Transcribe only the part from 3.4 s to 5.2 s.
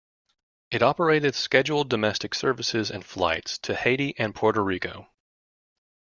to Haiti and Puerto Rico.